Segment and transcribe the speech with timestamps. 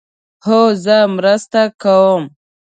[0.45, 2.23] هو، زه مرسته کوم